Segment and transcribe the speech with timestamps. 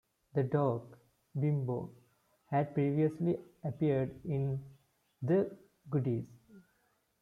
[0.33, 0.97] The dog,
[1.39, 1.91] Bimbo,
[2.49, 4.63] had previously appeared in
[5.21, 5.55] "The
[5.91, 6.25] Goodies".